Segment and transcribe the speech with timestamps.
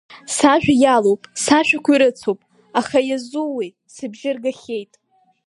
[0.35, 2.39] Сажәа иалоуп, сашәақәа ирыцуп,
[2.79, 4.93] аха, иазууеи, сыбжа ргахьеит.